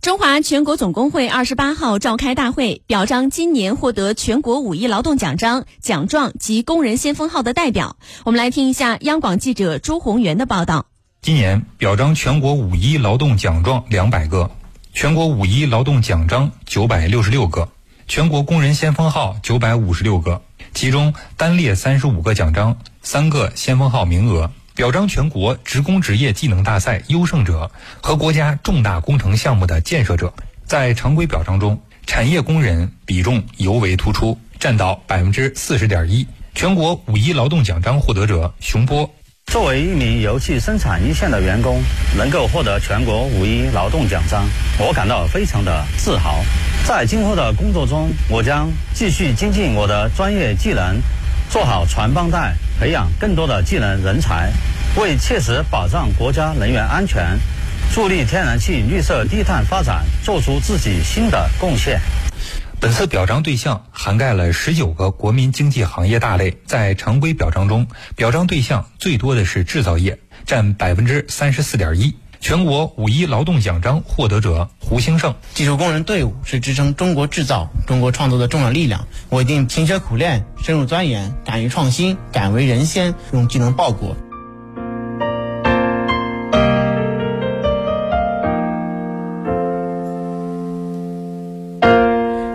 [0.00, 7.96] 中华全国总工会二十八号召开大会，表彰今年获得全国五一劳动奖章、奖状及工人先锋号的代表。
[8.24, 10.86] 我们来听一下央广记者朱红元的报道。
[11.20, 14.50] 今年表彰全国五一劳动奖状两百个，
[14.94, 17.68] 全国五一劳动奖章九百六十六个，
[18.08, 20.40] 全国工人先锋号九百五十六个，
[20.72, 24.50] 其中单列三十五个奖章，三个先锋号名额。
[24.80, 27.70] 表彰全国职工职业技能大赛优胜者
[28.00, 30.32] 和国家重大工程项目的建设者，
[30.64, 36.26] 在常规表彰中，产业工人比重尤为突出，占到百分之四十点一。
[36.54, 39.14] 全国五一劳动奖章获得者熊波，
[39.48, 41.82] 作为一名油气生产一线的员工，
[42.16, 46.42] 能够获得全国五一劳动奖章，我感到非常的自豪。
[46.86, 51.02] 在今后的工作中，我将继续精进我的专业技能。
[51.50, 54.52] 做好传帮带，培养更多的技能人才，
[54.96, 57.36] 为切实保障国家能源安全、
[57.92, 62.00] 助力天然气绿色低碳发展做出自己新的贡献。
[62.78, 72.14] 本次表彰对象涵盖了十九个国民经济行业大类，在常规表彰中，表彰对象最多的是制造业，占百分之三十四点一。
[72.40, 79.06] 全国五一劳动奖章获得者胡兴盛，技术工人队伍是支撑中国制造、中国创造的重要力量。
[79.28, 84.16] 我一定勤学苦练，深入钻研，敢于创新，敢为人先，用技能报国。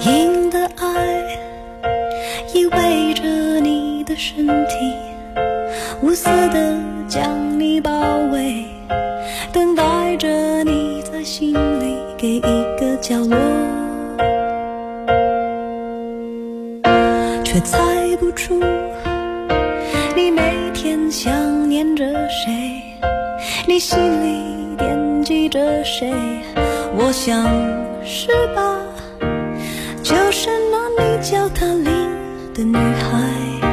[0.00, 1.38] 赢得爱，
[2.54, 4.74] 依偎着你的身体，
[6.00, 7.90] 无私的将你包
[8.32, 8.75] 围。
[9.66, 13.36] 等待着你在心里给一个角落，
[17.42, 18.62] 却猜不出
[20.14, 22.80] 你每天想念着谁，
[23.66, 26.12] 你心里惦记着谁。
[26.96, 27.42] 我想
[28.04, 28.78] 是吧，
[30.00, 31.84] 就是那你叫她林
[32.54, 33.65] 的女孩。